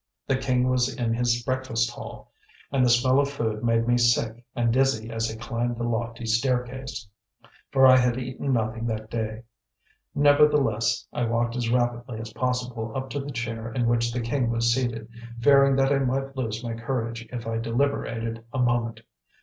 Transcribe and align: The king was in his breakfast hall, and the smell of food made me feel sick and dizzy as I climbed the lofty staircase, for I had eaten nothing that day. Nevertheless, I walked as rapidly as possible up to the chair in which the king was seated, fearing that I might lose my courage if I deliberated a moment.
The 0.25 0.35
king 0.35 0.67
was 0.67 0.91
in 0.95 1.13
his 1.13 1.43
breakfast 1.43 1.91
hall, 1.91 2.31
and 2.71 2.83
the 2.83 2.89
smell 2.89 3.19
of 3.19 3.29
food 3.29 3.63
made 3.63 3.83
me 3.87 3.97
feel 3.97 4.05
sick 4.05 4.43
and 4.55 4.73
dizzy 4.73 5.11
as 5.11 5.31
I 5.31 5.35
climbed 5.35 5.77
the 5.77 5.83
lofty 5.83 6.25
staircase, 6.25 7.07
for 7.69 7.85
I 7.85 7.97
had 7.97 8.17
eaten 8.17 8.51
nothing 8.51 8.87
that 8.87 9.11
day. 9.11 9.43
Nevertheless, 10.15 11.05
I 11.13 11.25
walked 11.25 11.55
as 11.55 11.69
rapidly 11.69 12.19
as 12.19 12.33
possible 12.33 12.91
up 12.95 13.11
to 13.11 13.19
the 13.19 13.29
chair 13.29 13.71
in 13.71 13.85
which 13.85 14.11
the 14.11 14.21
king 14.21 14.49
was 14.49 14.73
seated, 14.73 15.07
fearing 15.39 15.75
that 15.75 15.91
I 15.93 15.99
might 15.99 16.35
lose 16.35 16.63
my 16.63 16.73
courage 16.73 17.29
if 17.31 17.45
I 17.45 17.59
deliberated 17.59 18.43
a 18.51 18.57
moment. 18.57 19.01